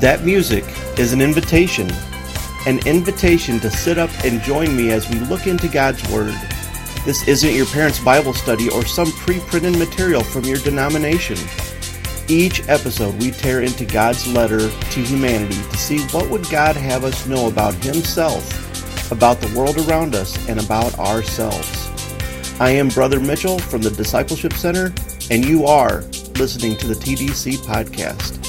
That 0.00 0.24
music 0.24 0.64
is 0.96 1.12
an 1.12 1.20
invitation, 1.20 1.90
an 2.66 2.78
invitation 2.86 3.58
to 3.58 3.68
sit 3.68 3.98
up 3.98 4.10
and 4.24 4.40
join 4.42 4.76
me 4.76 4.92
as 4.92 5.10
we 5.10 5.18
look 5.18 5.48
into 5.48 5.66
God's 5.66 6.08
Word. 6.12 6.36
This 7.04 7.26
isn't 7.26 7.52
your 7.52 7.66
parents' 7.66 7.98
Bible 7.98 8.32
study 8.32 8.70
or 8.70 8.84
some 8.84 9.10
pre 9.10 9.40
printed 9.40 9.76
material 9.76 10.22
from 10.22 10.44
your 10.44 10.58
denomination. 10.58 11.36
Each 12.28 12.60
episode, 12.68 13.20
we 13.20 13.32
tear 13.32 13.62
into 13.62 13.84
God's 13.84 14.24
letter 14.32 14.70
to 14.70 15.00
humanity 15.00 15.60
to 15.68 15.76
see 15.76 15.98
what 16.12 16.30
would 16.30 16.48
God 16.48 16.76
have 16.76 17.02
us 17.02 17.26
know 17.26 17.48
about 17.48 17.74
Himself, 17.74 19.10
about 19.10 19.40
the 19.40 19.52
world 19.58 19.78
around 19.88 20.14
us, 20.14 20.38
and 20.48 20.60
about 20.60 20.96
ourselves. 21.00 21.88
I 22.60 22.70
am 22.70 22.88
Brother 22.90 23.18
Mitchell 23.18 23.58
from 23.58 23.82
the 23.82 23.90
Discipleship 23.90 24.52
Center, 24.52 24.94
and 25.28 25.44
you 25.44 25.66
are 25.66 26.02
listening 26.38 26.76
to 26.76 26.86
the 26.86 26.94
TDC 26.94 27.56
podcast. 27.66 28.47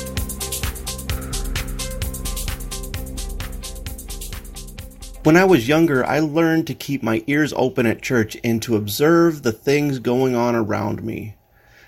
When 5.24 5.36
I 5.36 5.44
was 5.44 5.68
younger, 5.68 6.06
I 6.06 6.20
learned 6.20 6.66
to 6.68 6.74
keep 6.74 7.04
my 7.04 7.26
ears 7.28 7.52
open 7.58 7.86
at 7.86 8.02
church 8.02 8.38
and 8.42 8.62
to 8.62 8.78
observe 8.78 9.44
the 9.44 9.52
things 9.52 10.00
going 10.00 10.34
on 10.34 10.56
around 10.56 11.04
me. 11.04 11.36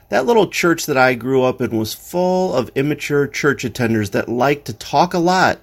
That 0.09 0.25
little 0.25 0.49
church 0.49 0.85
that 0.87 0.97
I 0.97 1.13
grew 1.13 1.41
up 1.41 1.61
in 1.61 1.77
was 1.77 1.93
full 1.93 2.53
of 2.53 2.69
immature 2.75 3.27
church 3.27 3.63
attenders 3.63 4.11
that 4.11 4.27
liked 4.27 4.65
to 4.65 4.73
talk 4.73 5.13
a 5.13 5.19
lot 5.19 5.59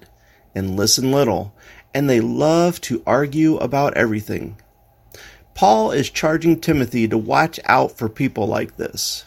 and 0.55 0.75
listen 0.75 1.11
little, 1.11 1.53
and 1.93 2.09
they 2.09 2.19
loved 2.21 2.81
to 2.85 3.03
argue 3.05 3.57
about 3.57 3.93
everything. 3.95 4.57
Paul 5.53 5.91
is 5.91 6.09
charging 6.09 6.59
Timothy 6.59 7.07
to 7.07 7.19
watch 7.19 7.59
out 7.65 7.95
for 7.95 8.09
people 8.09 8.47
like 8.47 8.77
this. 8.77 9.25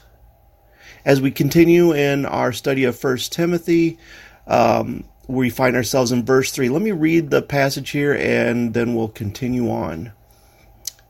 As 1.04 1.20
we 1.20 1.30
continue 1.30 1.92
in 1.92 2.26
our 2.26 2.52
study 2.52 2.82
of 2.82 3.00
1 3.02 3.16
Timothy, 3.30 3.98
um, 4.48 5.04
we 5.32 5.50
find 5.50 5.76
ourselves 5.76 6.12
in 6.12 6.24
verse 6.24 6.50
3. 6.50 6.68
Let 6.68 6.82
me 6.82 6.92
read 6.92 7.30
the 7.30 7.42
passage 7.42 7.90
here 7.90 8.14
and 8.14 8.74
then 8.74 8.94
we'll 8.94 9.08
continue 9.08 9.70
on. 9.70 10.12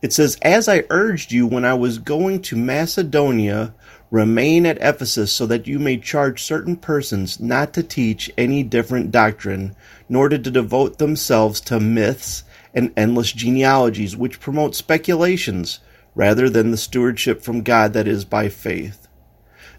It 0.00 0.12
says, 0.12 0.36
As 0.42 0.68
I 0.68 0.84
urged 0.90 1.32
you 1.32 1.46
when 1.46 1.64
I 1.64 1.74
was 1.74 1.98
going 1.98 2.42
to 2.42 2.56
Macedonia, 2.56 3.74
remain 4.10 4.66
at 4.66 4.78
Ephesus 4.80 5.32
so 5.32 5.46
that 5.46 5.66
you 5.66 5.78
may 5.78 5.96
charge 5.96 6.42
certain 6.42 6.76
persons 6.76 7.40
not 7.40 7.72
to 7.74 7.82
teach 7.82 8.30
any 8.36 8.62
different 8.62 9.10
doctrine, 9.10 9.74
nor 10.08 10.28
to 10.28 10.38
devote 10.38 10.98
themselves 10.98 11.60
to 11.62 11.80
myths 11.80 12.44
and 12.74 12.92
endless 12.96 13.32
genealogies, 13.32 14.16
which 14.16 14.40
promote 14.40 14.74
speculations 14.74 15.80
rather 16.14 16.50
than 16.50 16.70
the 16.70 16.76
stewardship 16.76 17.42
from 17.42 17.62
God 17.62 17.92
that 17.92 18.08
is 18.08 18.24
by 18.24 18.48
faith. 18.48 19.08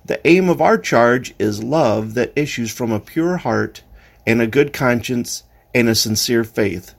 The 0.06 0.26
aim 0.28 0.50
of 0.50 0.62
our 0.62 0.78
charge 0.78 1.34
is 1.40 1.64
love 1.64 2.14
that 2.16 2.34
issues 2.36 2.72
from 2.72 2.92
a 2.92 3.00
pure 3.00 3.38
heart 3.38 3.84
and 4.26 4.42
a 4.42 4.48
good 4.48 4.74
conscience 4.74 5.44
and 5.74 5.90
a 5.90 5.96
sincere 5.96 6.44
faith. 6.44 6.94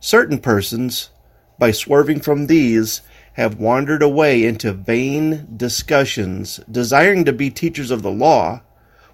Certain 0.00 0.38
persons, 0.38 1.10
by 1.58 1.70
swerving 1.70 2.20
from 2.20 2.46
these, 2.46 3.02
have 3.34 3.58
wandered 3.58 4.02
away 4.02 4.44
into 4.44 4.72
vain 4.72 5.46
discussions, 5.56 6.58
desiring 6.70 7.24
to 7.24 7.32
be 7.32 7.50
teachers 7.50 7.90
of 7.90 8.02
the 8.02 8.10
law, 8.10 8.60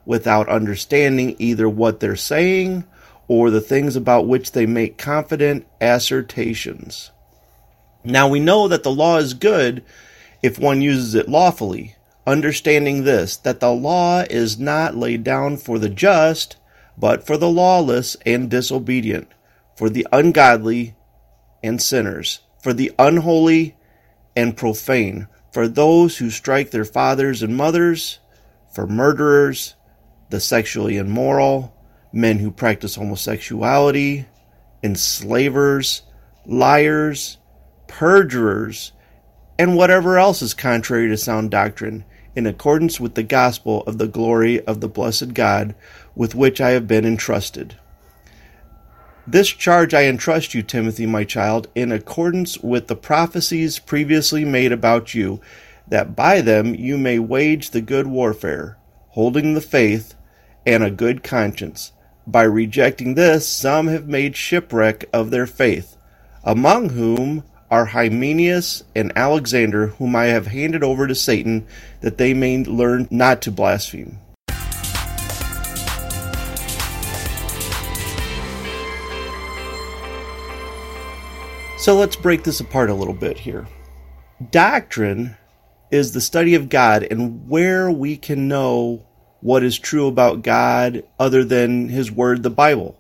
without 0.07 0.49
understanding 0.49 1.37
either 1.39 1.69
what 1.69 2.01
they're 2.01 2.17
saying 2.17 2.85
or 3.29 3.51
the 3.51 3.61
things 3.61 3.97
about 3.97 4.27
which 4.27 4.53
they 4.53 4.67
make 4.67 4.99
confident 4.99 5.67
assertions. 5.81 7.11
Now 8.03 8.29
we 8.29 8.41
know 8.41 8.69
that 8.69 8.83
the 8.83 8.91
law 8.91 9.17
is 9.17 9.33
good 9.33 9.83
if 10.43 10.59
one 10.59 10.83
uses 10.83 11.15
it 11.15 11.29
lawfully, 11.29 11.97
understanding 12.27 13.05
this, 13.05 13.37
that 13.39 13.61
the 13.61 13.73
law 13.73 14.25
is 14.29 14.59
not 14.59 14.95
laid 14.97 15.25
down 15.25 15.57
for 15.57 15.79
the 15.79 15.89
just, 15.89 16.57
but 16.97 17.27
for 17.27 17.37
the 17.37 17.49
lawless 17.49 18.17
and 18.25 18.51
disobedient, 18.51 19.29
for 19.77 19.89
the 19.89 20.07
ungodly 20.13 20.95
and 21.63 21.81
sinners, 21.81 22.41
for 22.63 22.73
the 22.73 22.93
unholy 22.99 23.77
and 24.37 24.57
profane, 24.57 25.29
for 25.53 25.69
those 25.69 26.19
who 26.19 26.31
strike 26.31 26.71
their 26.71 26.85
fathers 26.85 27.43
and 27.43 27.57
mothers, 27.57 28.19
for 28.73 28.87
murderers, 28.87 29.75
the 30.31 30.41
sexually 30.41 30.97
immoral, 30.97 31.75
men 32.13 32.39
who 32.39 32.51
practice 32.51 32.97
homosexuality, 32.97 34.27
enslavers, 34.83 36.03
liars, 36.47 37.39
perjurers, 37.87 38.93
and 39.59 39.77
whatever 39.77 40.19
else 40.19 40.43
is 40.43 40.55
contrary 40.55 41.09
to 41.09 41.17
sound 41.17 41.51
doctrine, 41.51 42.05
in 42.37 42.47
accordance 42.47 42.99
with 42.99 43.15
the 43.15 43.23
gospel 43.23 43.83
of 43.83 43.99
the 43.99 44.09
glory 44.09 44.65
of 44.67 44.81
the 44.81 44.89
blessed 44.89 45.35
God 45.35 45.75
with 46.15 46.35
which 46.35 46.61
I 46.61 46.71
have 46.71 46.87
been 46.87 47.05
entrusted. 47.05 47.77
This 49.27 49.49
charge 49.49 49.95
I 49.95 50.05
entrust 50.05 50.55
you, 50.55 50.63
Timothy, 50.63 51.07
my 51.07 51.25
child, 51.25 51.69
in 51.75 51.91
accordance 51.91 52.59
with 52.59 52.89
the 52.89 52.97
prophecies 52.97 53.79
previously 53.79 54.45
made 54.45 54.71
about 54.71 55.15
you, 55.15 55.41
that 55.89 56.15
by 56.15 56.41
them 56.43 56.75
you 56.75 56.99
may 56.99 57.19
wage 57.19 57.71
the 57.71 57.81
good 57.81 58.07
warfare, 58.07 58.77
holding 59.11 59.55
the 59.55 59.61
faith 59.63 60.15
and 60.67 60.85
a 60.85 60.91
good 60.91 61.23
conscience. 61.23 61.93
By 62.27 62.43
rejecting 62.43 63.15
this, 63.15 63.49
some 63.49 63.87
have 63.89 64.09
made 64.09 64.37
shipwreck 64.37 65.07
of 65.13 65.31
their 65.31 65.47
faith, 65.47 65.97
among 66.43 66.91
whom 66.91 67.45
are 67.71 67.87
Hymenaeus 67.87 68.85
and 68.95 69.13
Alexander, 69.17 69.89
whom 69.89 70.15
I 70.15 70.27
have 70.27 70.49
handed 70.49 70.85
over 70.85 71.07
to 71.07 71.15
Satan, 71.15 71.67
that 72.03 72.19
they 72.19 72.35
may 72.35 72.63
learn 72.63 73.09
not 73.11 73.43
to 73.43 73.51
blaspheme. 73.51 74.19
So 81.85 81.95
let's 81.95 82.17
break 82.17 82.45
this 82.45 82.61
apart 82.61 82.89
a 82.89 82.95
little 82.95 83.13
bit 83.13 83.37
here. 83.37 83.69
Doctrine 84.51 85.37
is 85.91 86.15
the 86.15 86.21
study 86.23 86.55
of 86.55 86.71
God 86.71 87.03
and 87.03 87.47
where 87.47 87.91
we 87.91 88.17
can 88.17 88.49
know 88.49 89.05
what 89.43 89.63
is 89.63 89.79
true 89.79 90.07
about 90.07 90.41
God 90.41 91.05
other 91.21 91.45
than 91.45 91.91
His 91.91 92.11
Word, 92.11 92.43
the 92.43 92.49
Bible. 92.49 92.97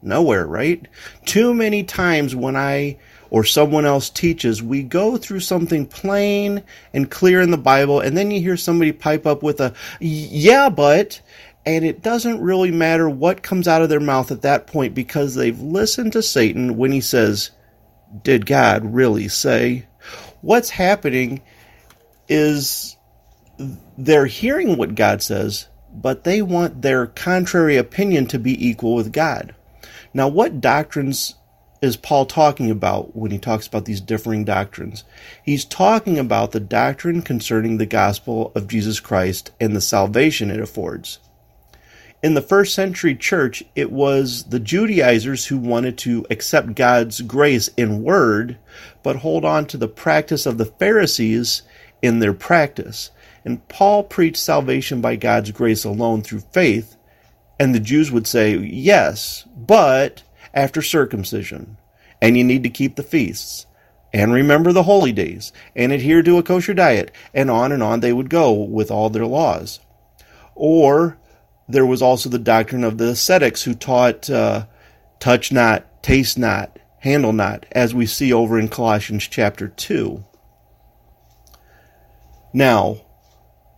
Nowhere, 0.00 0.46
right? 0.46 0.88
Too 1.26 1.52
many 1.52 1.84
times 1.84 2.34
when 2.34 2.56
I 2.56 2.98
or 3.28 3.44
someone 3.44 3.84
else 3.84 4.08
teaches, 4.08 4.62
we 4.62 4.82
go 4.82 5.18
through 5.18 5.40
something 5.40 5.84
plain 5.84 6.62
and 6.94 7.10
clear 7.10 7.42
in 7.42 7.50
the 7.50 7.58
Bible, 7.58 8.00
and 8.00 8.16
then 8.16 8.30
you 8.30 8.40
hear 8.40 8.56
somebody 8.56 8.90
pipe 8.90 9.26
up 9.26 9.42
with 9.42 9.60
a, 9.60 9.74
yeah, 10.00 10.70
but, 10.70 11.20
and 11.66 11.84
it 11.84 12.02
doesn't 12.02 12.40
really 12.40 12.70
matter 12.70 13.08
what 13.08 13.42
comes 13.42 13.68
out 13.68 13.82
of 13.82 13.88
their 13.88 14.00
mouth 14.00 14.30
at 14.30 14.42
that 14.42 14.66
point 14.66 14.94
because 14.94 15.34
they've 15.34 15.60
listened 15.60 16.12
to 16.14 16.22
Satan 16.22 16.76
when 16.76 16.92
he 16.92 17.00
says, 17.00 17.50
Did 18.22 18.46
God 18.46 18.94
really 18.94 19.28
say? 19.28 19.86
What's 20.40 20.70
happening 20.70 21.42
is 22.28 22.96
they're 23.98 24.26
hearing 24.26 24.78
what 24.78 24.94
God 24.94 25.22
says, 25.22 25.68
but 25.92 26.24
they 26.24 26.40
want 26.40 26.80
their 26.80 27.06
contrary 27.06 27.76
opinion 27.76 28.26
to 28.28 28.38
be 28.38 28.68
equal 28.68 28.94
with 28.94 29.12
God. 29.12 29.54
Now, 30.14 30.28
what 30.28 30.60
doctrines 30.60 31.34
is 31.82 31.96
Paul 31.96 32.26
talking 32.26 32.70
about 32.70 33.16
when 33.16 33.30
he 33.30 33.38
talks 33.38 33.66
about 33.66 33.84
these 33.84 34.00
differing 34.00 34.44
doctrines? 34.44 35.04
He's 35.42 35.64
talking 35.64 36.18
about 36.18 36.52
the 36.52 36.60
doctrine 36.60 37.22
concerning 37.22 37.76
the 37.76 37.86
gospel 37.86 38.52
of 38.54 38.68
Jesus 38.68 39.00
Christ 39.00 39.50
and 39.60 39.76
the 39.76 39.80
salvation 39.80 40.50
it 40.50 40.60
affords. 40.60 41.18
In 42.22 42.34
the 42.34 42.42
first 42.42 42.74
century 42.74 43.14
church, 43.14 43.62
it 43.74 43.90
was 43.90 44.44
the 44.44 44.60
Judaizers 44.60 45.46
who 45.46 45.56
wanted 45.56 45.96
to 45.98 46.26
accept 46.28 46.74
God's 46.74 47.22
grace 47.22 47.68
in 47.78 48.02
word, 48.02 48.58
but 49.02 49.16
hold 49.16 49.46
on 49.46 49.64
to 49.66 49.78
the 49.78 49.88
practice 49.88 50.44
of 50.44 50.58
the 50.58 50.66
Pharisees 50.66 51.62
in 52.02 52.18
their 52.18 52.34
practice. 52.34 53.10
And 53.42 53.66
Paul 53.68 54.02
preached 54.02 54.36
salvation 54.36 55.00
by 55.00 55.16
God's 55.16 55.50
grace 55.50 55.82
alone 55.84 56.20
through 56.20 56.40
faith, 56.52 56.96
and 57.58 57.74
the 57.74 57.80
Jews 57.80 58.10
would 58.10 58.26
say, 58.26 58.54
yes, 58.54 59.46
but 59.56 60.22
after 60.52 60.82
circumcision, 60.82 61.78
and 62.20 62.36
you 62.36 62.44
need 62.44 62.64
to 62.64 62.70
keep 62.70 62.96
the 62.96 63.02
feasts, 63.02 63.64
and 64.12 64.30
remember 64.30 64.72
the 64.72 64.82
holy 64.82 65.12
days, 65.12 65.52
and 65.74 65.90
adhere 65.90 66.22
to 66.22 66.36
a 66.36 66.42
kosher 66.42 66.74
diet, 66.74 67.12
and 67.32 67.50
on 67.50 67.72
and 67.72 67.82
on 67.82 68.00
they 68.00 68.12
would 68.12 68.28
go 68.28 68.52
with 68.52 68.90
all 68.90 69.08
their 69.08 69.26
laws. 69.26 69.80
Or 70.54 71.16
there 71.72 71.86
was 71.86 72.02
also 72.02 72.28
the 72.28 72.38
doctrine 72.38 72.84
of 72.84 72.98
the 72.98 73.08
ascetics 73.08 73.62
who 73.62 73.74
taught 73.74 74.28
uh, 74.28 74.66
touch 75.18 75.52
not, 75.52 76.02
taste 76.02 76.38
not, 76.38 76.78
handle 76.98 77.32
not, 77.32 77.66
as 77.72 77.94
we 77.94 78.06
see 78.06 78.32
over 78.32 78.58
in 78.58 78.68
Colossians 78.68 79.26
chapter 79.26 79.68
2. 79.68 80.24
Now, 82.52 83.02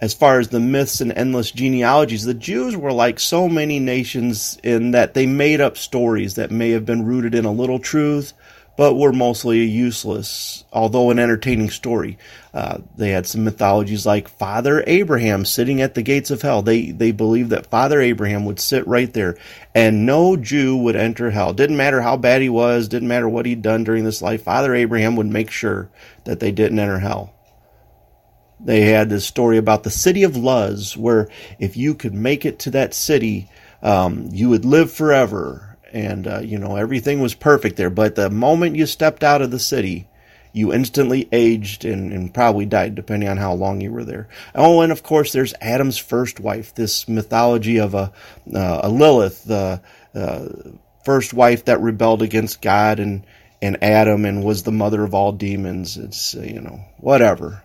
as 0.01 0.15
far 0.15 0.41
as 0.41 0.49
the 0.49 0.59
myths 0.59 1.01
and 1.01 1.13
endless 1.13 1.53
genealogies, 1.53 2.25
the 2.25 2.35
Jews 2.35 2.77
were 2.77 2.93
like 2.93 3.21
so 3.21 3.49
many 3.49 3.79
nations 3.79 4.59
in 4.65 4.91
that 4.91 5.15
they 5.15 5.27
made 5.27 5.61
up 5.61 5.77
stories 5.77 6.35
that 6.35 6.51
may 6.51 6.71
have 6.71 6.85
been 6.85 7.05
rooted 7.05 7.35
in 7.35 7.45
a 7.45 7.53
little 7.53 7.79
truth, 7.79 8.33
but 8.83 8.97
were 8.97 9.13
mostly 9.13 9.65
useless, 9.65 10.65
although 10.73 11.13
an 11.13 11.21
entertaining 11.21 11.71
story. 11.71 12.19
Uh, 12.53 12.79
they 12.97 13.11
had 13.11 13.29
some 13.29 13.45
mythologies 13.45 14.05
like 14.05 14.27
Father 14.27 14.83
Abraham 14.89 15.45
sitting 15.45 15.81
at 15.81 15.95
the 15.95 16.03
gates 16.03 16.33
of 16.33 16.43
hell. 16.43 16.63
They 16.63 16.91
they 16.91 17.13
believed 17.13 17.51
that 17.51 17.71
Father 17.71 18.01
Abraham 18.01 18.45
would 18.45 18.59
sit 18.59 18.85
right 18.89 19.13
there, 19.13 19.39
and 19.73 20.05
no 20.05 20.37
Jew 20.37 20.77
would 20.79 20.97
enter 20.97 21.31
hell. 21.31 21.53
Didn't 21.53 21.77
matter 21.77 22.03
how 22.03 22.17
bad 22.17 22.43
he 22.43 22.49
was, 22.49 22.89
didn't 22.89 23.07
matter 23.07 23.29
what 23.29 23.47
he'd 23.47 23.63
done 23.63 23.85
during 23.85 24.03
this 24.03 24.21
life. 24.21 24.43
Father 24.43 24.75
Abraham 24.75 25.15
would 25.15 25.29
make 25.29 25.53
sure 25.53 25.89
that 26.25 26.41
they 26.41 26.51
didn't 26.51 26.81
enter 26.81 26.99
hell. 26.99 27.33
They 28.59 28.81
had 28.81 29.11
this 29.11 29.25
story 29.25 29.59
about 29.59 29.85
the 29.85 29.91
city 29.91 30.25
of 30.25 30.37
Luz, 30.37 30.97
where 30.97 31.29
if 31.61 31.77
you 31.77 31.95
could 31.95 32.15
make 32.15 32.45
it 32.45 32.59
to 32.59 32.73
that 32.73 32.95
city, 32.95 33.49
um, 33.81 34.31
you 34.33 34.49
would 34.49 34.65
live 34.65 34.91
forever, 34.91 35.72
and 35.93 36.27
uh, 36.27 36.41
you 36.41 36.59
know 36.59 36.77
everything 36.77 37.21
was 37.21 37.35
perfect 37.35 37.77
there. 37.77 37.91
But 37.91 38.15
the 38.15 38.31
moment 38.31 38.77
you 38.77 38.87
stepped 38.87 39.23
out 39.23 39.43
of 39.43 39.51
the 39.51 39.59
city, 39.59 40.09
you 40.53 40.73
instantly 40.73 41.29
aged 41.33 41.85
and, 41.85 42.13
and, 42.13 42.33
probably 42.33 42.67
died, 42.67 42.95
depending 42.95 43.29
on 43.29 43.39
how 43.39 43.55
long 43.55 43.81
you 43.81 43.91
were 43.91 44.05
there. 44.05 44.29
Oh, 44.55 44.81
and 44.83 44.93
of 44.93 45.03
course, 45.03 45.33
there's 45.33 45.55
Adam's 45.61 45.99
first 45.99 46.41
wife, 46.41 46.75
this 46.75 47.09
mythology 47.09 47.79
of 47.79 47.95
a, 47.95 48.13
uh, 48.55 48.81
a 48.83 48.89
Lilith, 48.89 49.45
the 49.45 49.81
uh, 50.15 50.49
first 51.05 51.33
wife 51.33 51.65
that 51.65 51.81
rebelled 51.81 52.23
against 52.23 52.61
God 52.61 53.01
and, 53.01 53.25
and 53.63 53.83
Adam 53.83 54.25
and 54.25 54.45
was 54.45 54.63
the 54.63 54.73
mother 54.73 55.03
of 55.03 55.15
all 55.15 55.33
demons. 55.33 55.97
It's, 55.97 56.35
uh, 56.35 56.43
you 56.43 56.61
know, 56.61 56.85
whatever. 56.99 57.63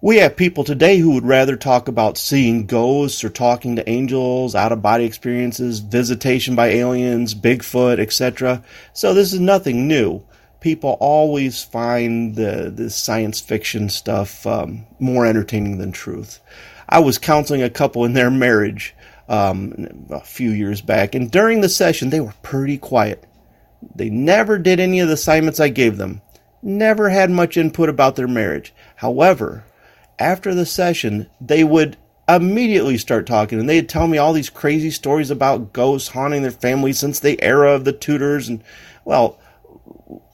We 0.00 0.18
have 0.18 0.36
people 0.36 0.62
today 0.62 0.98
who 0.98 1.14
would 1.14 1.26
rather 1.26 1.56
talk 1.56 1.88
about 1.88 2.18
seeing 2.18 2.66
ghosts 2.66 3.24
or 3.24 3.30
talking 3.30 3.76
to 3.76 3.88
angels, 3.88 4.54
out 4.54 4.70
of 4.70 4.80
body 4.80 5.04
experiences, 5.04 5.80
visitation 5.80 6.54
by 6.54 6.68
aliens, 6.68 7.34
Bigfoot, 7.34 7.98
etc. 7.98 8.62
So 8.92 9.12
this 9.12 9.32
is 9.32 9.40
nothing 9.40 9.88
new 9.88 10.22
people 10.60 10.96
always 11.00 11.62
find 11.62 12.34
the, 12.34 12.72
the 12.74 12.90
science 12.90 13.40
fiction 13.40 13.88
stuff 13.88 14.46
um, 14.46 14.86
more 14.98 15.26
entertaining 15.26 15.78
than 15.78 15.92
truth. 15.92 16.40
I 16.88 17.00
was 17.00 17.18
counseling 17.18 17.62
a 17.62 17.70
couple 17.70 18.04
in 18.04 18.14
their 18.14 18.30
marriage 18.30 18.94
um, 19.28 20.06
a 20.10 20.20
few 20.20 20.50
years 20.50 20.80
back, 20.80 21.14
and 21.14 21.30
during 21.30 21.60
the 21.60 21.68
session, 21.68 22.10
they 22.10 22.20
were 22.20 22.34
pretty 22.42 22.78
quiet. 22.78 23.24
They 23.94 24.10
never 24.10 24.58
did 24.58 24.80
any 24.80 25.00
of 25.00 25.08
the 25.08 25.14
assignments 25.14 25.60
I 25.60 25.68
gave 25.68 25.96
them, 25.96 26.22
never 26.62 27.10
had 27.10 27.30
much 27.30 27.56
input 27.56 27.88
about 27.88 28.16
their 28.16 28.26
marriage. 28.26 28.72
However, 28.96 29.64
after 30.18 30.54
the 30.54 30.66
session, 30.66 31.28
they 31.40 31.64
would 31.64 31.96
immediately 32.28 32.98
start 32.98 33.26
talking 33.26 33.58
and 33.58 33.68
they'd 33.68 33.88
tell 33.88 34.06
me 34.06 34.18
all 34.18 34.34
these 34.34 34.50
crazy 34.50 34.90
stories 34.90 35.30
about 35.30 35.72
ghosts 35.72 36.08
haunting 36.08 36.42
their 36.42 36.50
family 36.50 36.92
since 36.92 37.20
the 37.20 37.42
era 37.42 37.72
of 37.72 37.84
the 37.86 37.92
Tudors 37.92 38.48
and 38.48 38.62
well 39.06 39.38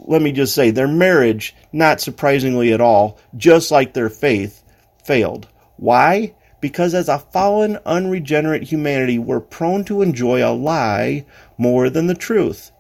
let 0.07 0.23
me 0.23 0.33
just 0.33 0.55
say, 0.55 0.71
their 0.71 0.89
marriage, 0.89 1.55
not 1.73 2.01
surprisingly 2.01 2.73
at 2.73 2.81
all, 2.81 3.19
just 3.37 3.71
like 3.71 3.95
their 3.95 4.11
faith, 4.11 4.63
failed. 5.05 5.49
Why? 5.77 6.35
Because 6.61 6.95
as 6.95 7.09
a 7.09 7.19
fallen, 7.19 7.79
unregenerate 7.87 8.65
humanity, 8.65 9.19
we're 9.19 9.41
prone 9.41 9.85
to 9.85 10.03
enjoy 10.03 10.47
a 10.47 10.53
lie 10.53 11.25
more 11.59 11.91
than 11.91 12.07
the 12.07 12.15
truth. 12.15 12.71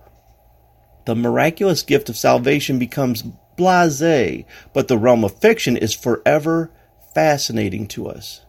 The 1.06 1.14
miraculous 1.14 1.82
gift 1.82 2.08
of 2.08 2.16
salvation 2.16 2.78
becomes 2.78 3.24
blase, 3.56 4.44
but 4.72 4.88
the 4.88 4.98
realm 4.98 5.24
of 5.24 5.38
fiction 5.38 5.76
is 5.76 5.92
forever 5.94 6.70
fascinating 7.14 7.86
to 7.88 8.08
us. 8.08 8.40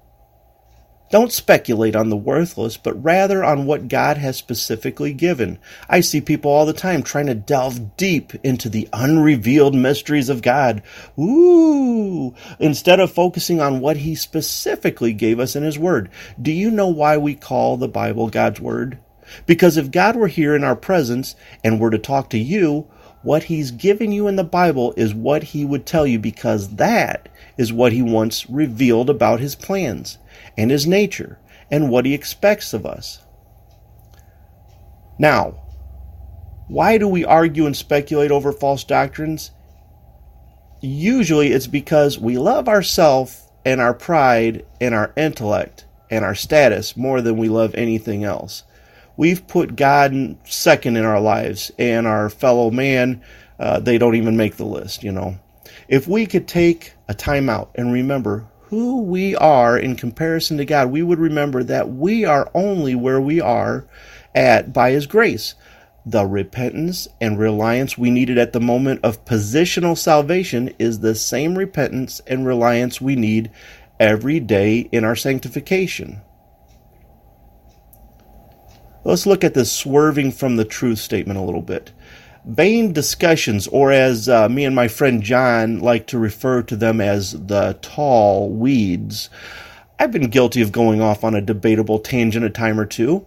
Don't 1.12 1.32
speculate 1.32 1.96
on 1.96 2.10
the 2.10 2.18
worthless, 2.18 2.78
but 2.78 3.02
rather 3.02 3.44
on 3.44 3.68
what 3.68 3.88
God 3.88 4.18
has 4.18 4.38
specifically 4.38 5.14
given. 5.14 5.60
I 5.88 6.02
see 6.02 6.20
people 6.20 6.50
all 6.50 6.66
the 6.66 6.74
time 6.74 7.04
trying 7.04 7.28
to 7.28 7.36
delve 7.36 7.96
deep 7.96 8.34
into 8.44 8.70
the 8.70 8.90
unrevealed 8.92 9.76
mysteries 9.76 10.30
of 10.30 10.42
God. 10.42 10.82
Ooh! 11.20 12.34
Instead 12.60 13.00
of 13.00 13.14
focusing 13.14 13.62
on 13.62 13.82
what 13.82 13.98
He 13.98 14.16
specifically 14.16 15.14
gave 15.14 15.40
us 15.40 15.56
in 15.56 15.62
His 15.62 15.78
Word. 15.78 16.10
Do 16.42 16.52
you 16.52 16.72
know 16.72 16.88
why 16.88 17.18
we 17.18 17.36
call 17.36 17.78
the 17.78 17.88
Bible 17.88 18.30
God's 18.30 18.60
Word? 18.60 18.98
Because 19.46 19.78
if 19.78 19.92
God 19.92 20.16
were 20.16 20.28
here 20.28 20.56
in 20.56 20.64
our 20.64 20.76
presence 20.76 21.36
and 21.64 21.80
were 21.80 21.92
to 21.92 22.00
talk 22.00 22.32
to 22.32 22.40
you, 22.40 22.88
what 23.26 23.44
He's 23.44 23.72
given 23.72 24.14
you 24.14 24.28
in 24.30 24.38
the 24.38 24.44
Bible 24.44 24.94
is 24.96 25.14
what 25.14 25.44
He 25.44 25.66
would 25.66 25.86
tell 25.86 26.08
you 26.08 26.20
because 26.20 26.76
that 26.76 27.28
is 27.58 27.74
what 27.74 27.92
He 27.92 28.02
wants 28.02 28.50
revealed 28.50 29.10
about 29.10 29.42
His 29.42 29.56
plans 29.56 30.18
and 30.58 30.72
his 30.72 30.88
nature 30.88 31.40
and 31.72 31.90
what 31.90 32.06
he 32.06 32.14
expects 32.14 32.74
of 32.74 32.86
us. 32.86 33.24
Now, 35.18 35.62
why 36.68 36.98
do 36.98 37.08
we 37.08 37.24
argue 37.24 37.66
and 37.66 37.76
speculate 37.76 38.32
over 38.32 38.52
false 38.52 38.84
doctrines? 38.84 39.52
Usually 40.82 41.52
it's 41.52 41.68
because 41.68 42.20
we 42.20 42.38
love 42.38 42.68
ourselves 42.68 43.48
and 43.64 43.82
our 43.82 43.94
pride 43.94 44.66
and 44.80 44.94
our 44.94 45.14
intellect 45.16 45.86
and 46.10 46.24
our 46.24 46.36
status 46.36 46.96
more 46.96 47.22
than 47.22 47.38
we 47.38 47.50
love 47.50 47.74
anything 47.76 48.24
else. 48.24 48.64
We've 49.18 49.46
put 49.48 49.76
God 49.76 50.38
second 50.44 50.98
in 50.98 51.06
our 51.06 51.22
lives 51.22 51.72
and 51.78 52.06
our 52.06 52.30
fellow 52.30 52.70
man, 52.70 53.22
uh, 53.60 53.80
they 53.80 53.98
don't 53.98 54.16
even 54.16 54.38
make 54.38 54.58
the 54.58 54.66
list, 54.66 55.04
you 55.04 55.12
know. 55.12 55.38
If 55.88 56.08
we 56.08 56.26
could 56.26 56.48
take 56.48 56.94
a 57.08 57.14
time 57.14 57.50
out 57.50 57.72
and 57.76 57.94
remember 57.94 58.48
who 58.70 59.04
we 59.04 59.36
are 59.36 59.78
in 59.78 59.96
comparison 59.96 60.58
to 60.58 60.66
God, 60.66 60.92
we 60.92 61.04
would 61.04 61.20
remember 61.20 61.64
that 61.64 61.92
we 61.92 62.26
are 62.26 62.50
only 62.54 62.96
where 62.96 63.22
we 63.22 63.40
are 63.40 63.86
at 64.34 64.74
by 64.74 64.92
His 64.92 65.06
grace. 65.06 65.56
The 66.06 66.26
repentance 66.26 67.08
and 67.22 67.40
reliance 67.40 67.98
we 67.98 68.10
needed 68.10 68.38
at 68.38 68.54
the 68.54 68.60
moment 68.60 69.02
of 69.04 69.26
positional 69.26 69.98
salvation 69.98 70.74
is 70.78 71.00
the 71.00 71.16
same 71.16 71.58
repentance 71.58 72.22
and 72.28 72.46
reliance 72.46 73.00
we 73.00 73.16
need 73.16 73.50
every 74.00 74.40
day 74.40 74.90
in 74.92 75.04
our 75.04 75.16
sanctification. 75.16 76.22
Let's 79.06 79.26
look 79.26 79.44
at 79.44 79.54
this 79.54 79.72
swerving 79.72 80.32
from 80.34 80.58
the 80.58 80.66
truth 80.66 81.00
statement 81.00 81.40
a 81.40 81.44
little 81.44 81.62
bit 81.62 81.92
vain 82.46 82.94
discussions, 82.94 83.68
or 83.68 83.92
as 83.92 84.30
uh, 84.30 84.48
me 84.48 84.66
and 84.66 84.76
my 84.76 84.88
friend 84.88 85.22
John 85.22 85.80
like 85.80 86.08
to 86.08 86.20
refer 86.20 86.62
to 86.64 86.76
them 86.76 87.02
as 87.02 87.32
the 87.32 87.78
tall 87.82 88.50
weeds. 88.50 89.30
I've 89.98 90.12
been 90.12 90.30
guilty 90.30 90.62
of 90.62 90.72
going 90.72 91.02
off 91.02 91.24
on 91.24 91.36
a 91.36 91.42
debatable 91.42 92.00
tangent 92.00 92.46
a 92.46 92.50
time 92.50 92.80
or 92.80 92.86
two. 92.86 93.26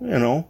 You 0.00 0.18
know, 0.18 0.48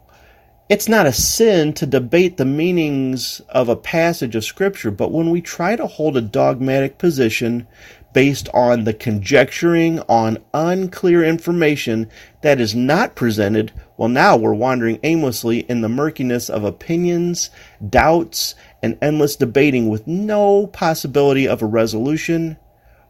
it's 0.69 0.89
not 0.89 1.07
a 1.07 1.13
sin 1.13 1.73
to 1.75 1.87
debate 1.87 2.37
the 2.37 2.45
meanings 2.45 3.41
of 3.49 3.69
a 3.69 3.77
passage 3.77 4.37
of 4.37 4.45
Scripture, 4.45 4.93
but 4.93 5.11
when 5.11 5.31
we 5.31 5.41
try 5.41 5.75
to 5.75 5.87
hold 5.87 6.17
a 6.17 6.21
dogmatic 6.23 6.99
position 6.99 7.67
based 8.13 8.49
on 8.53 8.85
the 8.85 8.95
conjecturing 8.95 10.01
on 10.09 10.39
unclear 10.53 11.25
information 11.25 12.09
that 12.43 12.61
is 12.61 12.75
not 12.75 13.15
presented, 13.15 13.73
well, 13.97 14.09
now 14.09 14.37
we're 14.37 14.55
wandering 14.55 14.99
aimlessly 15.03 15.61
in 15.61 15.81
the 15.81 15.89
murkiness 15.89 16.49
of 16.49 16.65
opinions, 16.65 17.51
doubts, 17.89 18.55
and 18.83 18.99
endless 19.01 19.37
debating 19.37 19.89
with 19.89 20.07
no 20.07 20.67
possibility 20.67 21.47
of 21.47 21.63
a 21.63 21.67
resolution, 21.67 22.57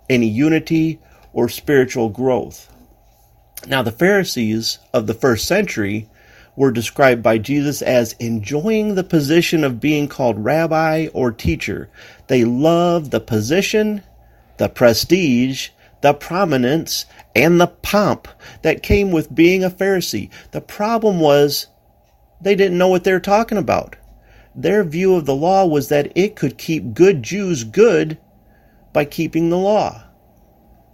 any 0.08 0.28
unity, 0.28 1.00
or 1.32 1.48
spiritual 1.48 2.08
growth. 2.08 2.72
Now, 3.66 3.82
the 3.82 3.92
Pharisees 3.92 4.78
of 4.92 5.06
the 5.06 5.14
first 5.14 5.46
century 5.46 6.08
were 6.56 6.72
described 6.72 7.22
by 7.22 7.38
Jesus 7.38 7.80
as 7.80 8.14
enjoying 8.14 8.94
the 8.94 9.04
position 9.04 9.64
of 9.64 9.80
being 9.80 10.08
called 10.08 10.44
rabbi 10.44 11.08
or 11.14 11.30
teacher. 11.30 11.88
They 12.26 12.44
loved 12.44 13.10
the 13.10 13.20
position 13.20 14.02
the 14.60 14.68
prestige, 14.68 15.70
the 16.02 16.12
prominence, 16.12 17.06
and 17.34 17.58
the 17.58 17.66
pomp 17.66 18.28
that 18.60 18.82
came 18.82 19.10
with 19.10 19.34
being 19.34 19.64
a 19.64 19.70
Pharisee. 19.70 20.28
The 20.50 20.60
problem 20.60 21.18
was 21.18 21.68
they 22.42 22.54
didn't 22.54 22.76
know 22.76 22.88
what 22.88 23.04
they 23.04 23.12
were 23.14 23.20
talking 23.20 23.56
about. 23.56 23.96
Their 24.54 24.84
view 24.84 25.14
of 25.14 25.24
the 25.24 25.34
law 25.34 25.64
was 25.64 25.88
that 25.88 26.12
it 26.14 26.36
could 26.36 26.58
keep 26.58 26.92
good 26.92 27.22
Jews 27.22 27.64
good 27.64 28.18
by 28.92 29.06
keeping 29.06 29.48
the 29.48 29.56
law. 29.56 30.04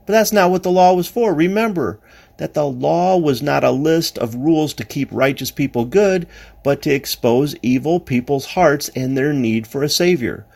But 0.07 0.13
that's 0.13 0.33
not 0.33 0.53
what 0.53 0.63
the 0.63 0.71
law 0.71 0.95
was 0.95 1.09
for. 1.09 1.35
Remember 1.35 1.99
that 2.37 2.55
the 2.55 2.67
law 2.67 3.17
was 3.17 3.43
not 3.43 3.65
a 3.65 3.73
list 3.73 4.17
of 4.17 4.37
rules 4.37 4.75
to 4.75 4.85
keep 4.85 5.09
righteous 5.11 5.51
people 5.51 5.87
good, 5.87 6.29
but 6.63 6.83
to 6.83 6.95
expose 6.95 7.57
evil 7.63 7.99
people's 7.99 8.47
hearts 8.47 8.91
and 8.91 9.17
their 9.17 9.33
need 9.33 9.67
for 9.67 9.83
a 9.83 9.89
Savior. 9.89 10.47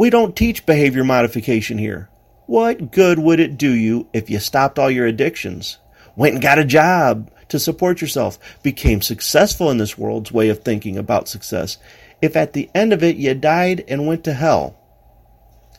We 0.00 0.08
don't 0.08 0.34
teach 0.34 0.64
behavior 0.64 1.04
modification 1.04 1.76
here. 1.76 2.08
What 2.46 2.90
good 2.90 3.18
would 3.18 3.38
it 3.38 3.58
do 3.58 3.70
you 3.70 4.08
if 4.14 4.30
you 4.30 4.38
stopped 4.38 4.78
all 4.78 4.90
your 4.90 5.06
addictions, 5.06 5.76
went 6.16 6.32
and 6.32 6.42
got 6.42 6.58
a 6.58 6.64
job 6.64 7.30
to 7.50 7.58
support 7.58 8.00
yourself, 8.00 8.38
became 8.62 9.02
successful 9.02 9.70
in 9.70 9.76
this 9.76 9.98
world's 9.98 10.32
way 10.32 10.48
of 10.48 10.60
thinking 10.60 10.96
about 10.96 11.28
success, 11.28 11.76
if 12.22 12.34
at 12.34 12.54
the 12.54 12.70
end 12.74 12.94
of 12.94 13.02
it 13.02 13.16
you 13.16 13.34
died 13.34 13.84
and 13.88 14.06
went 14.06 14.24
to 14.24 14.32
hell? 14.32 14.74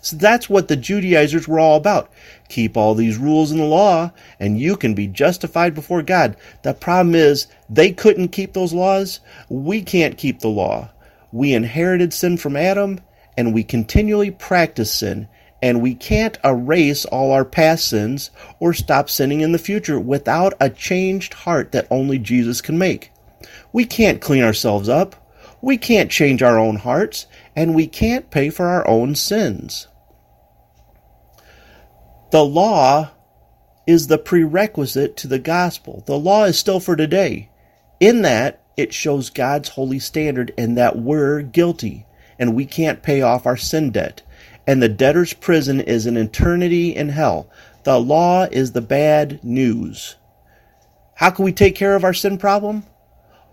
So 0.01 0.17
that's 0.17 0.47
what 0.47 0.67
the 0.67 0.77
Judaizers 0.77 1.47
were 1.47 1.59
all 1.59 1.75
about. 1.75 2.11
Keep 2.47 2.77
all 2.77 2.93
these 2.93 3.17
rules 3.17 3.51
in 3.51 3.57
the 3.57 3.63
law, 3.63 4.11
and 4.39 4.59
you 4.59 4.75
can 4.75 4.93
be 4.93 5.07
justified 5.07 5.73
before 5.73 6.03
God. 6.03 6.37
The 6.61 6.75
problem 6.75 7.15
is, 7.15 7.47
they 7.71 7.91
couldn't 7.91 8.27
keep 8.27 8.53
those 8.53 8.71
laws. 8.71 9.19
We 9.49 9.81
can't 9.81 10.15
keep 10.15 10.41
the 10.41 10.47
law. 10.47 10.91
We 11.31 11.55
inherited 11.55 12.13
sin 12.13 12.37
from 12.37 12.55
Adam, 12.55 12.99
and 13.37 13.53
we 13.53 13.63
continually 13.63 14.31
practice 14.31 14.93
sin, 14.93 15.27
and 15.61 15.81
we 15.81 15.93
can't 15.93 16.37
erase 16.43 17.05
all 17.05 17.31
our 17.31 17.45
past 17.45 17.87
sins 17.87 18.31
or 18.59 18.73
stop 18.73 19.09
sinning 19.09 19.41
in 19.41 19.51
the 19.51 19.59
future 19.59 19.99
without 19.99 20.53
a 20.59 20.69
changed 20.69 21.33
heart 21.33 21.71
that 21.71 21.87
only 21.91 22.17
Jesus 22.17 22.61
can 22.61 22.77
make. 22.77 23.11
We 23.71 23.85
can't 23.85 24.21
clean 24.21 24.43
ourselves 24.43 24.89
up. 24.89 25.15
We 25.61 25.77
can't 25.77 26.09
change 26.09 26.41
our 26.41 26.57
own 26.57 26.77
hearts, 26.77 27.27
and 27.55 27.75
we 27.75 27.87
can't 27.87 28.31
pay 28.31 28.49
for 28.49 28.67
our 28.67 28.87
own 28.87 29.15
sins. 29.15 29.87
The 32.31 32.43
law 32.43 33.11
is 33.85 34.07
the 34.07 34.17
prerequisite 34.17 35.17
to 35.17 35.27
the 35.27 35.39
gospel. 35.39 36.03
The 36.05 36.17
law 36.17 36.45
is 36.45 36.57
still 36.57 36.79
for 36.79 36.95
today. 36.95 37.49
In 37.99 38.23
that, 38.23 38.63
it 38.77 38.93
shows 38.93 39.29
God's 39.29 39.69
holy 39.69 39.99
standard 39.99 40.53
and 40.57 40.77
that 40.77 40.97
we're 40.97 41.41
guilty 41.41 42.05
and 42.41 42.53
we 42.53 42.65
can't 42.65 43.01
pay 43.01 43.21
off 43.21 43.45
our 43.45 43.55
sin 43.55 43.91
debt. 43.91 44.21
And 44.67 44.83
the 44.83 44.89
debtor's 44.89 45.31
prison 45.31 45.79
is 45.79 46.05
an 46.05 46.17
eternity 46.17 46.93
in 46.93 47.07
hell. 47.07 47.49
The 47.83 47.97
law 47.97 48.43
is 48.51 48.73
the 48.73 48.81
bad 48.81 49.41
news. 49.43 50.17
How 51.15 51.29
can 51.29 51.45
we 51.45 51.53
take 51.53 51.75
care 51.75 51.95
of 51.95 52.03
our 52.03 52.13
sin 52.13 52.37
problem? 52.37 52.83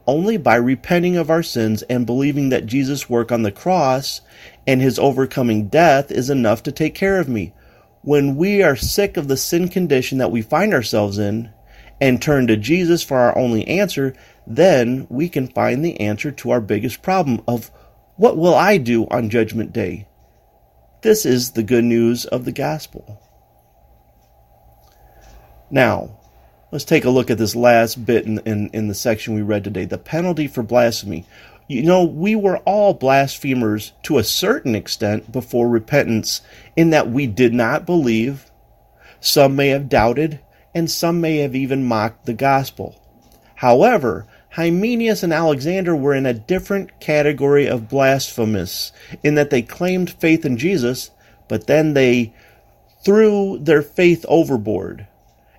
only 0.09 0.39
by 0.39 0.57
repenting 0.57 1.19
of 1.19 1.29
our 1.29 1.43
sins 1.43 1.83
and 1.83 2.07
believing 2.07 2.49
that 2.49 2.65
Jesus' 2.65 3.11
work 3.11 3.31
on 3.31 3.43
the 3.43 3.53
cross 3.53 4.23
and 4.67 4.81
his 4.81 4.99
overcoming 4.99 5.69
death 5.69 6.11
is 6.11 6.31
enough 6.31 6.63
to 6.63 6.73
take 6.73 6.95
care 6.95 7.21
of 7.21 7.29
me. 7.29 7.53
When 8.01 8.35
we 8.35 8.63
are 8.63 8.75
sick 8.75 9.19
of 9.19 9.29
the 9.29 9.37
sin 9.37 9.69
condition 9.69 10.17
that 10.17 10.31
we 10.31 10.41
find 10.41 10.73
ourselves 10.73 11.19
in 11.19 11.51
and 12.01 12.23
turn 12.23 12.47
to 12.47 12.57
Jesus 12.57 13.03
for 13.03 13.19
our 13.19 13.37
only 13.37 13.69
answer, 13.69 14.15
then 14.47 15.07
we 15.11 15.29
can 15.29 15.47
find 15.47 15.85
the 15.85 16.01
answer 16.01 16.31
to 16.31 16.51
our 16.53 16.63
biggest 16.63 17.03
problem 17.03 17.43
of 17.47 17.71
what 18.19 18.37
will 18.37 18.55
I 18.55 18.77
do 18.77 19.07
on 19.07 19.31
Judgment 19.31 19.73
Day? 19.73 20.07
This 21.01 21.25
is 21.25 21.53
the 21.53 21.63
good 21.63 21.85
news 21.85 22.27
of 22.27 22.45
the 22.45 22.53
gospel. 22.53 23.23
Now, 25.71 26.19
Let's 26.71 26.85
take 26.85 27.07
a 27.07 27.11
look 27.11 27.31
at 27.31 27.39
this 27.39 27.57
last 27.57 28.05
bit 28.05 28.27
in, 28.27 28.41
in, 28.41 28.69
in 28.75 28.89
the 28.89 28.95
section 28.95 29.35
we 29.35 29.41
read 29.41 29.65
today 29.65 29.87
the 29.87 29.97
penalty 29.97 30.47
for 30.47 30.63
blasphemy. 30.63 31.25
You 31.67 31.83
know, 31.83 32.05
we 32.05 32.37
were 32.37 32.59
all 32.59 32.93
blasphemers 32.93 33.93
to 34.03 34.19
a 34.19 34.25
certain 34.25 34.75
extent 34.75 35.33
before 35.33 35.69
repentance, 35.69 36.43
in 36.77 36.91
that 36.91 37.11
we 37.11 37.27
did 37.27 37.55
not 37.55 37.87
believe, 37.87 38.51
some 39.21 39.57
may 39.57 39.69
have 39.69 39.89
doubted, 39.89 40.41
and 40.75 40.91
some 40.91 41.23
may 41.23 41.39
have 41.39 41.55
even 41.55 41.85
mocked 41.85 42.27
the 42.27 42.35
gospel. 42.35 43.03
However, 43.55 44.27
Hymenaeus 44.51 45.23
and 45.23 45.33
Alexander 45.33 45.95
were 45.95 46.15
in 46.15 46.27
a 46.27 46.35
different 46.35 47.01
category 47.01 47.67
of 47.67 47.89
blasphemous, 47.89 48.93
in 49.23 49.35
that 49.35 49.51
they 49.51 49.63
claimed 49.63 50.11
faith 50.11 50.45
in 50.45 50.57
Jesus, 50.57 51.11
but 51.49 51.67
then 51.67 51.95
they 51.95 52.33
threw 53.05 53.59
their 53.59 53.83
faith 53.83 54.25
overboard 54.29 55.07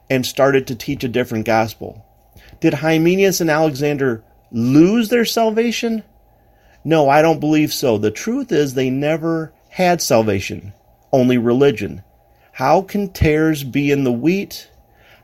and 0.10 0.25
started 0.25 0.67
to 0.67 0.75
teach 0.75 1.03
a 1.03 1.10
different 1.10 1.46
gospel. 1.46 2.05
Did 2.60 2.75
Hymenaeus 2.75 3.41
and 3.41 3.50
Alexander 3.50 4.24
lose 4.51 5.10
their 5.10 5.25
salvation? 5.25 6.03
No, 6.84 7.10
I 7.10 7.22
don't 7.22 7.39
believe 7.39 7.74
so. 7.74 7.98
The 7.98 8.12
truth 8.12 8.51
is 8.51 8.74
they 8.74 8.89
never 8.89 9.53
had 9.69 10.01
salvation, 10.01 10.74
only 11.12 11.38
religion. 11.38 12.03
How 12.53 12.81
can 12.81 13.10
tares 13.10 13.63
be 13.63 13.91
in 13.91 14.03
the 14.03 14.12
wheat? 14.12 14.69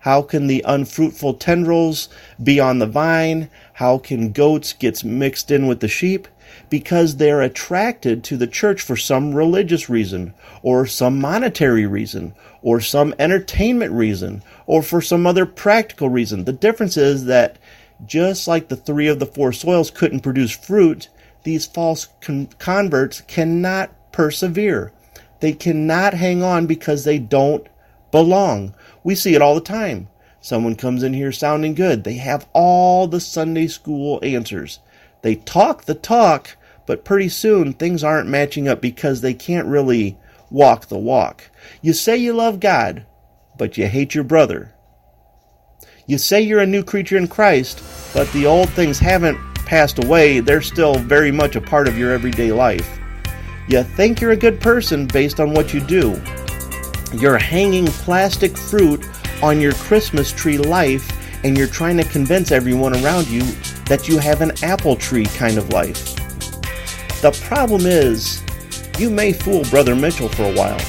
How 0.05 0.21
can 0.21 0.45
the 0.45 0.63
unfruitful 0.67 1.33
tendrils 1.33 2.09
be 2.41 2.59
on 2.59 2.77
the 2.77 2.85
vine? 2.85 3.49
How 3.73 3.97
can 3.97 4.31
goats 4.31 4.71
get 4.71 5.03
mixed 5.03 5.49
in 5.49 5.65
with 5.65 5.79
the 5.79 5.87
sheep? 5.87 6.27
because 6.69 7.17
they're 7.17 7.41
attracted 7.41 8.23
to 8.23 8.37
the 8.37 8.47
church 8.47 8.81
for 8.81 8.95
some 8.95 9.33
religious 9.33 9.89
reason, 9.89 10.33
or 10.61 10.85
some 10.85 11.19
monetary 11.19 11.87
reason, 11.87 12.35
or 12.61 12.79
some 12.79 13.15
entertainment 13.17 13.91
reason, 13.91 14.43
or 14.67 14.83
for 14.83 15.01
some 15.01 15.25
other 15.25 15.45
practical 15.45 16.07
reason. 16.07 16.45
The 16.45 16.53
difference 16.53 16.97
is 16.97 17.25
that 17.25 17.57
just 18.05 18.47
like 18.47 18.67
the 18.67 18.75
three 18.75 19.07
of 19.07 19.17
the 19.17 19.25
four 19.25 19.51
soils 19.51 19.89
couldn't 19.89 20.19
produce 20.21 20.51
fruit, 20.51 21.09
these 21.43 21.65
false 21.65 22.09
con- 22.21 22.49
converts 22.59 23.21
cannot 23.21 23.91
persevere. 24.11 24.91
They 25.39 25.53
cannot 25.53 26.13
hang 26.13 26.43
on 26.43 26.67
because 26.67 27.03
they 27.03 27.19
don't 27.19 27.67
belong. 28.15 28.73
We 29.03 29.13
see 29.13 29.35
it 29.35 29.41
all 29.41 29.55
the 29.55 29.59
time. 29.59 30.07
Someone 30.39 30.75
comes 30.75 31.03
in 31.03 31.13
here 31.13 31.33
sounding 31.33 31.73
good. 31.73 32.05
They 32.05 32.13
have 32.13 32.47
all 32.53 33.07
the 33.07 33.19
Sunday 33.19 33.67
school 33.67 34.21
answers. 34.23 34.79
They 35.21 35.35
talk 35.35 35.83
the 35.83 35.95
talk, 35.95 36.55
but 36.85 37.03
pretty 37.03 37.27
soon 37.27 37.73
things 37.73 38.05
aren't 38.05 38.29
matching 38.29 38.69
up 38.69 38.79
because 38.79 39.19
they 39.19 39.33
can't 39.33 39.67
really 39.67 40.17
walk 40.49 40.85
the 40.85 40.97
walk. 40.97 41.51
You 41.81 41.91
say 41.91 42.15
you 42.15 42.31
love 42.31 42.61
God, 42.61 43.05
but 43.57 43.77
you 43.77 43.87
hate 43.87 44.15
your 44.15 44.23
brother. 44.23 44.73
You 46.07 46.17
say 46.17 46.39
you're 46.41 46.61
a 46.61 46.65
new 46.65 46.83
creature 46.83 47.17
in 47.17 47.27
Christ, 47.27 47.83
but 48.13 48.31
the 48.31 48.45
old 48.45 48.69
things 48.69 48.97
haven't 48.97 49.37
passed 49.65 50.01
away, 50.01 50.39
they're 50.39 50.61
still 50.61 50.95
very 50.95 51.31
much 51.31 51.57
a 51.57 51.61
part 51.61 51.89
of 51.89 51.97
your 51.97 52.13
everyday 52.13 52.53
life. 52.53 52.97
You 53.67 53.83
think 53.83 54.21
you're 54.21 54.31
a 54.31 54.37
good 54.37 54.61
person 54.61 55.05
based 55.05 55.41
on 55.41 55.53
what 55.53 55.73
you 55.73 55.81
do. 55.81 56.21
You're 57.17 57.37
hanging 57.37 57.85
plastic 57.85 58.57
fruit 58.57 59.07
on 59.41 59.61
your 59.61 59.71
Christmas 59.73 60.33
tree 60.33 60.57
life, 60.57 61.09
and 61.45 61.57
you're 61.57 61.65
trying 61.65 61.95
to 61.95 62.03
convince 62.03 62.51
everyone 62.51 62.93
around 62.93 63.27
you 63.27 63.41
that 63.85 64.09
you 64.09 64.17
have 64.17 64.41
an 64.41 64.51
apple 64.61 64.97
tree 64.97 65.25
kind 65.25 65.57
of 65.57 65.69
life. 65.69 66.13
The 67.21 67.31
problem 67.47 67.85
is, 67.85 68.43
you 68.99 69.09
may 69.09 69.31
fool 69.31 69.63
Brother 69.69 69.95
Mitchell 69.95 70.27
for 70.27 70.43
a 70.43 70.53
while, 70.53 70.81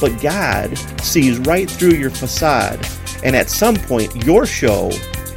but 0.00 0.20
God 0.22 0.78
sees 1.00 1.40
right 1.40 1.68
through 1.68 1.94
your 1.94 2.10
facade, 2.10 2.86
and 3.24 3.34
at 3.34 3.50
some 3.50 3.74
point, 3.74 4.24
your 4.24 4.46
show 4.46 4.90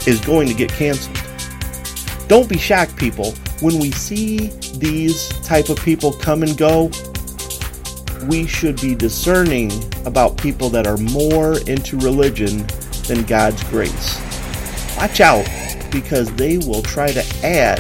is 0.05 0.21
going 0.23 0.47
to 0.47 0.53
get 0.53 0.69
canceled. 0.69 1.19
Don't 2.27 2.47
be 2.47 2.59
shocked, 2.59 2.97
people, 2.97 3.31
when 3.61 3.79
we 3.79 3.89
see 3.89 4.49
these 4.75 5.29
type 5.39 5.69
of 5.69 5.79
people 5.79 6.13
come 6.13 6.43
and 6.43 6.55
go. 6.55 6.91
We 8.27 8.47
should 8.47 8.79
be 8.79 8.95
discerning 8.95 9.71
about 10.05 10.37
people 10.37 10.69
that 10.69 10.87
are 10.87 10.97
more 10.97 11.59
into 11.67 11.97
religion 11.97 12.65
than 13.07 13.23
God's 13.23 13.63
grace. 13.65 14.19
Watch 14.97 15.19
out 15.19 15.47
because 15.91 16.31
they 16.35 16.57
will 16.57 16.81
try 16.81 17.11
to 17.11 17.23
add, 17.43 17.79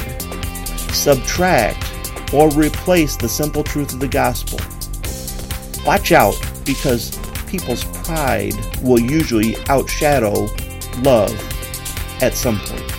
subtract, 0.91 2.33
or 2.33 2.49
replace 2.49 3.15
the 3.15 3.29
simple 3.29 3.63
truth 3.63 3.93
of 3.93 3.99
the 3.99 4.07
gospel. 4.07 4.59
Watch 5.85 6.11
out 6.11 6.35
because 6.65 7.17
people's 7.47 7.83
pride 7.83 8.53
will 8.81 8.99
usually 8.99 9.53
outshadow 9.69 10.49
love 11.03 11.31
at 12.21 12.33
some 12.33 12.59
point. 12.59 12.91